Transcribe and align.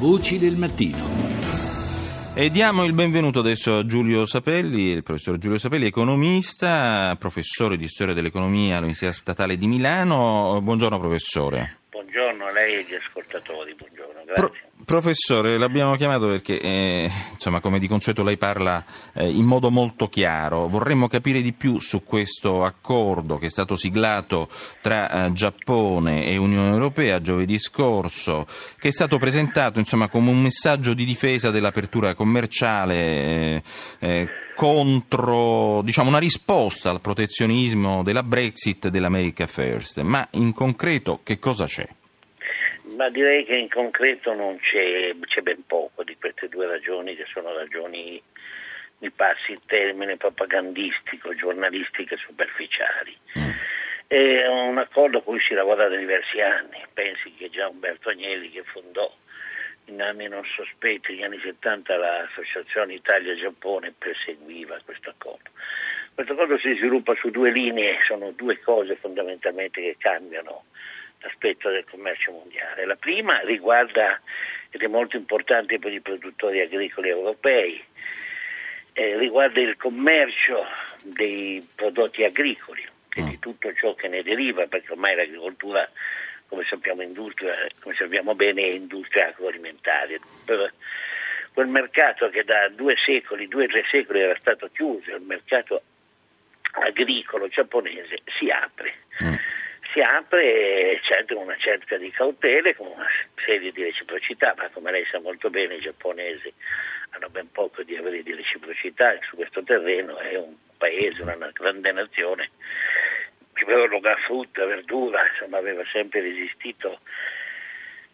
Voci 0.00 0.38
del 0.38 0.56
mattino. 0.56 0.96
E 2.34 2.48
diamo 2.48 2.84
il 2.84 2.94
benvenuto 2.94 3.40
adesso 3.40 3.76
a 3.76 3.84
Giulio 3.84 4.24
Sapelli, 4.24 4.92
il 4.92 5.02
professor 5.02 5.36
Giulio 5.36 5.58
Sapelli, 5.58 5.84
economista, 5.84 7.14
professore 7.18 7.76
di 7.76 7.86
storia 7.86 8.14
dell'economia 8.14 8.76
all'Università 8.76 9.12
Statale 9.12 9.58
di 9.58 9.66
Milano. 9.66 10.58
Buongiorno 10.62 10.98
professore. 10.98 11.80
Buongiorno 11.90 12.46
a 12.46 12.50
lei 12.50 12.76
e 12.76 12.78
agli 12.78 12.94
ascoltatori, 12.94 13.74
buongiorno, 13.74 14.24
grazie. 14.24 14.34
Pro- 14.34 14.54
professore, 14.90 15.56
l'abbiamo 15.56 15.94
chiamato 15.94 16.26
perché, 16.26 16.60
eh, 16.60 17.08
insomma, 17.34 17.60
come 17.60 17.78
di 17.78 17.86
consueto 17.86 18.24
lei 18.24 18.36
parla 18.36 18.84
eh, 19.12 19.30
in 19.30 19.46
modo 19.46 19.70
molto 19.70 20.08
chiaro. 20.08 20.66
Vorremmo 20.66 21.06
capire 21.06 21.40
di 21.42 21.52
più 21.52 21.78
su 21.78 22.02
questo 22.02 22.64
accordo 22.64 23.38
che 23.38 23.46
è 23.46 23.50
stato 23.50 23.76
siglato 23.76 24.48
tra 24.82 25.26
eh, 25.26 25.32
Giappone 25.32 26.24
e 26.24 26.36
Unione 26.36 26.70
Europea 26.70 27.20
giovedì 27.20 27.56
scorso, 27.56 28.48
che 28.80 28.88
è 28.88 28.90
stato 28.90 29.18
presentato, 29.18 29.78
insomma, 29.78 30.08
come 30.08 30.30
un 30.30 30.42
messaggio 30.42 30.92
di 30.92 31.04
difesa 31.04 31.52
dell'apertura 31.52 32.16
commerciale 32.16 32.96
eh, 32.96 33.62
eh, 34.00 34.28
contro, 34.56 35.82
diciamo, 35.82 36.08
una 36.08 36.18
risposta 36.18 36.90
al 36.90 37.00
protezionismo 37.00 38.02
della 38.02 38.24
Brexit 38.24 38.86
e 38.86 38.90
dell'America 38.90 39.46
First. 39.46 40.00
Ma 40.00 40.26
in 40.32 40.52
concreto 40.52 41.20
che 41.22 41.38
cosa 41.38 41.66
c'è? 41.66 41.88
Ma 42.96 43.08
direi 43.08 43.44
che 43.44 43.54
in 43.54 43.68
concreto 43.68 44.34
non 44.34 44.58
c'è, 44.58 45.14
c'è 45.26 45.40
ben 45.42 45.64
poco 45.66 46.02
di 46.02 46.16
queste 46.16 46.48
due 46.48 46.66
ragioni 46.66 47.14
che 47.14 47.24
sono 47.32 47.54
ragioni, 47.54 48.20
mi 48.98 49.10
passi 49.10 49.52
il 49.52 49.60
termine 49.66 50.16
propagandistico, 50.16 51.34
giornalistiche 51.34 52.16
superficiali. 52.16 53.16
Mm. 53.38 53.50
È 54.06 54.46
un 54.48 54.78
accordo 54.78 55.18
a 55.18 55.22
cui 55.22 55.40
si 55.40 55.54
lavora 55.54 55.88
da 55.88 55.96
diversi 55.96 56.40
anni, 56.40 56.84
pensi 56.92 57.32
che 57.34 57.48
già 57.48 57.68
Umberto 57.68 58.08
Agnelli 58.08 58.50
che 58.50 58.64
fondò 58.64 59.10
in 59.84 60.02
anni 60.02 60.28
non 60.28 60.44
sospetti, 60.44 61.12
negli 61.12 61.22
anni 61.22 61.40
70 61.40 61.96
l'associazione 61.96 62.94
Italia-Giappone 62.94 63.94
perseguiva 63.96 64.80
questo 64.84 65.10
accordo. 65.10 65.50
Questo 66.14 66.32
accordo 66.32 66.58
si 66.58 66.74
sviluppa 66.74 67.14
su 67.14 67.30
due 67.30 67.50
linee, 67.50 67.98
sono 68.06 68.32
due 68.32 68.58
cose 68.60 68.96
fondamentalmente 68.96 69.80
che 69.80 69.96
cambiano 69.98 70.64
l'aspetto 71.20 71.70
del 71.70 71.84
commercio 71.88 72.32
mondiale. 72.32 72.84
La 72.84 72.96
prima 72.96 73.40
riguarda, 73.40 74.20
ed 74.70 74.82
è 74.82 74.86
molto 74.86 75.16
importante 75.16 75.78
per 75.78 75.92
i 75.92 76.00
produttori 76.00 76.60
agricoli 76.60 77.08
europei, 77.08 77.82
eh, 78.92 79.16
riguarda 79.18 79.60
il 79.60 79.76
commercio 79.76 80.66
dei 81.04 81.66
prodotti 81.74 82.24
agricoli 82.24 82.86
e 83.14 83.22
di 83.22 83.36
mm. 83.36 83.40
tutto 83.40 83.72
ciò 83.74 83.94
che 83.94 84.08
ne 84.08 84.22
deriva, 84.22 84.66
perché 84.66 84.92
ormai 84.92 85.14
l'agricoltura, 85.14 85.88
come 86.48 86.64
sappiamo, 86.64 87.02
come 87.80 87.94
sappiamo 87.94 88.34
bene, 88.34 88.62
è 88.62 88.74
industria 88.74 89.28
agroalimentare. 89.28 90.20
Per 90.44 90.72
quel 91.52 91.66
mercato 91.66 92.28
che 92.30 92.44
da 92.44 92.68
due 92.68 92.94
secoli, 92.96 93.48
due 93.48 93.64
o 93.64 93.68
tre 93.68 93.84
secoli 93.90 94.20
era 94.20 94.36
stato 94.40 94.68
chiuso, 94.72 95.14
il 95.14 95.22
mercato 95.22 95.82
agricolo 96.72 97.48
giapponese, 97.48 98.22
si 98.38 98.48
apre. 98.48 98.94
Mm 99.22 99.49
si 99.92 100.00
apre 100.00 101.00
certo 101.02 101.34
con 101.34 101.44
una 101.44 101.56
certa 101.56 101.96
di 101.96 102.10
cautele, 102.10 102.74
con 102.76 102.86
una 102.88 103.06
serie 103.44 103.72
di 103.72 103.82
reciprocità, 103.82 104.54
ma 104.56 104.68
come 104.68 104.90
lei 104.90 105.04
sa 105.10 105.20
molto 105.20 105.50
bene 105.50 105.74
i 105.74 105.80
giapponesi 105.80 106.52
hanno 107.10 107.28
ben 107.28 107.50
poco 107.50 107.82
di 107.82 107.96
avere 107.96 108.22
di 108.22 108.34
reciprocità 108.34 109.16
su 109.22 109.36
questo 109.36 109.62
terreno, 109.62 110.18
è 110.18 110.36
un 110.36 110.54
paese, 110.76 111.22
una 111.22 111.50
grande 111.52 111.92
nazione 111.92 112.50
che 113.52 113.64
proroga 113.64 114.16
frutta, 114.24 114.64
verdura, 114.64 115.26
insomma 115.28 115.58
aveva 115.58 115.82
sempre 115.92 116.20
resistito 116.20 117.00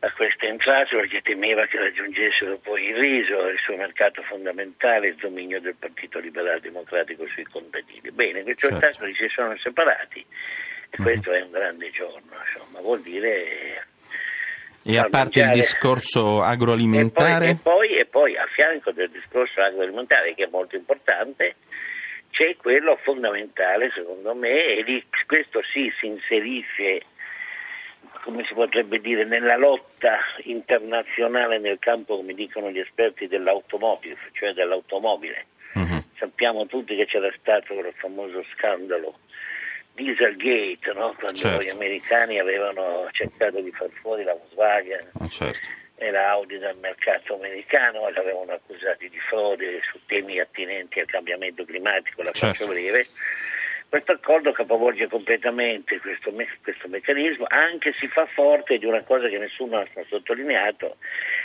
a 0.01 0.13
queste 0.13 0.47
entrate 0.47 0.97
perché 0.97 1.23
temeva 1.23 1.67
che 1.67 1.79
raggiungessero 1.79 2.59
poi 2.59 2.87
il 2.89 2.97
riso, 2.97 3.49
il 3.49 3.59
suo 3.59 3.77
mercato 3.77 4.23
fondamentale, 4.23 5.09
il 5.09 5.15
dominio 5.17 5.61
del 5.61 5.77
Partito 5.79 6.19
Liberale 6.19 6.61
Democratico 6.61 7.27
sui 7.29 7.45
contadini. 7.45 8.11
Bene, 8.11 8.43
questi 8.43 8.69
certo. 8.69 8.87
ostacoli 8.87 9.15
si 9.15 9.29
sono 9.29 9.57
separati 9.59 10.25
questo 10.91 11.33
è 11.33 11.43
un 11.43 11.51
grande 11.51 11.91
giorno, 11.91 12.33
insomma, 12.55 12.81
vuol 12.81 13.01
dire... 13.03 13.85
E 14.89 14.99
a 14.99 15.09
parte 15.09 15.41
il 15.41 15.51
discorso 15.51 16.43
agroalimentare? 16.43 17.49
E 17.49 17.57
poi, 17.57 17.89
e, 17.89 17.95
poi, 17.95 17.99
e 17.99 18.05
poi 18.05 18.37
a 18.37 18.47
fianco 18.47 18.93
del 18.93 19.11
discorso 19.11 19.61
agroalimentare, 19.61 20.35
che 20.35 20.45
è 20.45 20.49
molto 20.49 20.77
importante, 20.77 21.57
c'è 22.37 22.55
quello 22.57 22.99
fondamentale 23.03 23.91
secondo 23.95 24.35
me 24.35 24.63
e 24.67 24.83
lì 24.83 25.03
questo 25.27 25.63
sì 25.73 25.91
si 25.99 26.07
inserisce 26.07 27.03
come 28.23 28.45
si 28.45 28.53
potrebbe 28.53 29.01
dire 29.01 29.25
nella 29.25 29.57
lotta 29.57 30.19
internazionale 30.43 31.59
nel 31.59 31.79
campo 31.79 32.17
come 32.17 32.35
dicono 32.35 32.71
gli 32.71 32.79
esperti 32.79 33.27
dell'automotive 33.27 34.19
cioè 34.33 34.53
dell'automobile 34.53 35.47
uh-huh. 35.73 36.03
sappiamo 36.19 36.67
tutti 36.67 36.95
che 36.95 37.07
c'era 37.07 37.33
stato 37.41 37.73
quel 37.73 37.95
famoso 37.97 38.45
scandalo 38.55 39.21
Dieselgate, 39.97 40.93
no? 40.93 41.15
quando 41.19 41.39
certo. 41.39 41.65
gli 41.65 41.71
americani 41.71 42.39
avevano 42.39 43.09
cercato 43.13 43.61
di 43.61 43.73
far 43.73 43.89
fuori 44.03 44.25
la 44.25 44.35
Volkswagen 44.35 45.11
ah, 45.19 45.29
certo. 45.29 45.67
e 45.97 46.11
la 46.11 46.31
Audi 46.33 46.59
dal 46.59 46.77
mercato 46.77 47.35
americano, 47.35 48.07
li 48.11 48.19
avevano 48.19 48.53
accusati 48.53 49.09
di 49.09 49.19
frode 49.19 49.81
su 49.91 49.99
temi 50.05 50.39
attinenti 50.39 51.01
al 51.01 51.07
cambiamento 51.07 51.65
climatico, 51.65 52.23
la 52.23 52.33
certo. 52.33 52.65
faccio 52.65 52.73
breve. 52.73 53.07
Questo 53.89 54.13
accordo 54.13 54.53
capovolge 54.53 55.07
completamente 55.07 55.99
questo, 56.01 56.31
me- 56.33 56.59
questo, 56.63 56.89
meccanismo, 56.89 57.47
anche 57.49 57.95
si 57.99 58.09
fa 58.09 58.27
forte 58.27 58.79
di 58.79 58.85
una 58.85 59.03
cosa 59.03 59.29
che 59.29 59.39
nessuno 59.39 59.79
ha 59.79 59.87
sottolineato, 60.09 60.97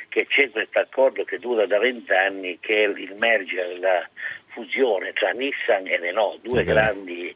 che 0.10 0.26
c'è 0.26 0.50
questo 0.50 0.80
accordo 0.80 1.24
che 1.24 1.38
dura 1.38 1.66
da 1.68 1.78
vent'anni, 1.78 2.58
che 2.60 2.84
è 2.84 2.88
il 2.88 3.16
merger, 3.16 3.80
la 3.80 4.10
fusione 4.52 5.14
tra 5.14 5.32
Nissan 5.32 5.88
e 5.88 5.98
Renault, 5.98 6.42
due 6.42 6.64
grandi 6.64 7.36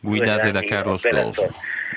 guidate 0.00 0.50
da 0.50 0.62
Carlo 0.62 0.96
Scott. 0.96 1.48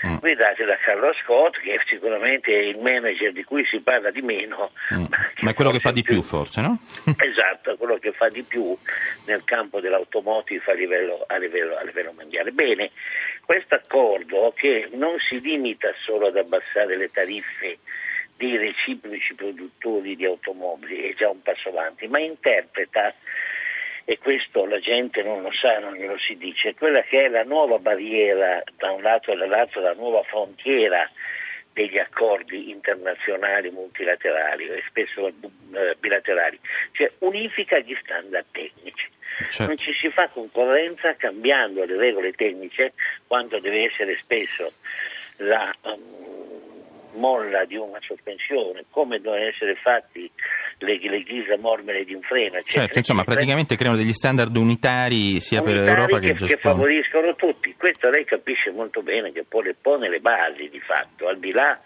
Mm. 0.06 0.18
Guidate 0.18 0.64
da 0.66 0.78
Carlo 0.78 1.12
Scott, 1.24 1.60
che 1.60 1.80
sicuramente 1.88 2.52
è 2.52 2.64
il 2.64 2.78
manager 2.78 3.32
di 3.34 3.44
cui 3.44 3.66
si 3.66 3.80
parla 3.80 4.12
di 4.12 4.22
meno. 4.22 4.72
Mm. 4.94 5.06
Ma, 5.10 5.32
ma, 5.42 5.50
è 5.52 5.54
quello 5.54 5.72
che 5.72 5.80
fa 5.80 5.92
di 5.92 6.04
più, 6.04 6.16
più 6.16 6.24
forse, 6.24 6.62
no? 6.62 6.80
esatto, 7.18 7.74
è 7.74 7.78
quello 7.78 7.98
che 7.98 8.12
fa 8.12 8.30
di 8.30 8.44
più 8.44 8.78
nel 9.26 9.44
campo 9.44 9.80
dell'automotive 9.80 10.72
a 10.72 10.76
livello, 10.76 11.24
a 11.28 11.38
livello, 11.38 11.78
a 11.78 11.84
livello 11.84 12.14
mondiale. 12.14 12.52
Bene, 12.52 12.92
questo 13.46 13.76
accordo 13.76 14.54
che 14.56 14.90
non 14.94 15.18
si 15.20 15.42
limita 15.42 15.90
solo 16.06 16.28
ad 16.28 16.38
abbassare 16.38 16.96
le 16.98 17.10
tariffe 17.10 17.80
dei 18.38 18.56
reciproci 18.56 19.34
produttori 19.34 20.16
di 20.16 20.26
automobili, 20.26 21.10
è 21.10 21.16
già 21.16 21.30
un 21.30 21.42
passo 21.42 21.70
avanti, 21.70 22.08
ma 22.08 22.20
interpreta 22.20 23.14
e 24.10 24.18
questo 24.20 24.66
la 24.66 24.80
gente 24.80 25.22
non 25.22 25.42
lo 25.42 25.52
sa, 25.52 25.80
non 25.80 25.96
glielo 25.96 26.18
si 26.18 26.38
dice, 26.38 26.74
quella 26.76 27.02
che 27.02 27.26
è 27.26 27.28
la 27.28 27.44
nuova 27.44 27.78
barriera 27.78 28.64
da 28.78 28.92
un 28.92 29.02
lato 29.02 29.34
e 29.34 29.36
dall'altro, 29.36 29.82
la 29.82 29.96
nuova 29.96 30.24
frontiera 30.24 31.12
degli 31.74 31.98
accordi 31.98 32.70
internazionali 32.70 33.70
multilaterali 33.70 34.66
e 34.66 34.82
spesso 34.88 35.28
eh, 35.28 35.98
bilaterali, 36.00 36.58
cioè 36.94 37.12
unifica 37.20 37.80
gli 37.80 37.98
standard 38.02 38.46
tecnici. 38.52 39.10
Certo. 39.50 39.66
Non 39.66 39.78
ci 39.78 39.92
si 39.92 40.10
fa 40.10 40.30
concorrenza 40.30 41.14
cambiando 41.18 41.84
le 41.84 41.98
regole 41.98 42.32
tecniche 42.32 42.94
quando 43.28 43.60
deve 43.60 43.92
essere 43.92 44.18
spesso 44.22 44.72
la 45.40 45.70
um, 45.82 47.20
molla 47.20 47.66
di 47.66 47.76
una 47.76 48.00
sospensione, 48.02 48.86
come 48.90 49.20
devono 49.20 49.42
essere 49.42 49.76
fatti 49.76 50.32
le, 50.80 51.00
le 51.00 51.24
ghisa 51.24 51.58
mormere 51.58 52.04
di 52.04 52.14
un 52.14 52.22
freno. 52.22 52.58
Eccetera, 52.58 52.86
certo, 52.86 52.98
insomma, 53.00 53.24
praticamente 53.24 53.76
creano 53.76 53.98
degli 53.98 54.14
standard 54.14 54.56
unitari 54.56 55.40
sia 55.40 55.62
unitari 55.62 55.78
per 55.78 55.86
l'Europa 55.86 56.20
che, 56.20 56.28
che 56.28 56.34
Giappone. 56.34 56.56
Che 56.56 56.62
favoriscono 56.62 57.36
tutti. 57.36 57.76
Questo 57.78 58.10
lei 58.10 58.26
capisce 58.26 58.72
molto 58.72 59.02
bene 59.02 59.32
che 59.32 59.44
pone, 59.48 59.76
pone 59.80 60.10
le 60.10 60.20
basi 60.20 60.70
di 60.70 60.80
fatto, 60.80 61.28
al 61.28 61.40
di 61.40 61.52
là 61.52 61.80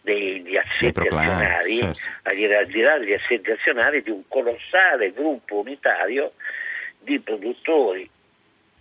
degli 0.00 0.56
assetti 0.56 1.00
azionari, 1.00 1.76
certo. 1.76 2.00
al 2.22 2.66
di 2.66 2.80
là 2.80 2.98
degli 2.98 3.12
assetti 3.12 3.50
azionari 3.50 4.02
di 4.02 4.10
un 4.10 4.22
colossale 4.26 5.12
gruppo 5.12 5.60
unitario 5.60 6.32
di 6.98 7.20
produttori 7.20 8.08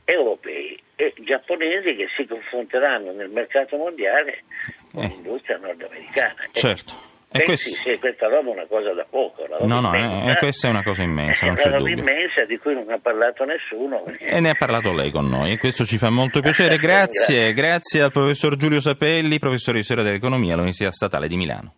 europei 0.04 0.82
e 0.96 1.14
giapponesi 1.20 1.96
che 1.96 2.08
si 2.16 2.26
confronteranno 2.26 3.12
nel 3.12 3.30
mercato 3.30 3.78
mondiale 3.78 4.44
con 4.92 5.04
eh. 5.04 5.08
l'industria 5.08 5.58
nordamericana. 5.58 6.48
Certo. 6.52 7.11
E 7.34 7.44
questo... 7.44 7.70
sì, 7.70 7.98
questa 7.98 8.28
roba 8.28 8.50
è 8.50 8.54
una 8.54 8.66
cosa 8.68 8.94
da 8.94 9.06
poco. 9.10 9.46
no, 9.62 9.80
no, 9.80 9.94
eh, 9.94 10.36
questa 10.38 10.68
è 10.68 10.70
una 10.70 10.84
cosa 10.84 11.02
immensa, 11.02 11.46
non 11.46 11.56
c'è 11.56 11.70
dubbio. 11.70 11.78
È 11.78 11.80
una 11.80 12.02
roba 12.02 12.12
immensa 12.12 12.46
di 12.46 12.58
cui 12.58 12.74
non 12.74 12.90
ha 12.90 13.00
parlato 13.00 13.46
nessuno. 13.46 14.04
E 14.20 14.40
ne 14.42 14.50
ha 14.50 14.56
parlato 14.56 14.92
lei 14.94 15.12
con 15.12 15.30
noi 15.30 15.54
e 15.54 15.58
questo 15.58 15.86
ci 15.86 15.98
fa 15.98 16.10
molto 16.10 16.42
piacere. 16.44 16.76
Grazie, 16.78 17.54
grazie 17.54 18.02
al 18.02 18.12
professor 18.12 18.58
Giulio 18.58 18.82
Sapelli, 18.82 19.40
professore 19.40 19.78
di 19.78 19.84
storia 19.86 20.04
dell'economia 20.04 20.54
all'Università 20.54 20.92
Statale 20.92 21.30
di 21.30 21.38
Milano. 21.38 21.74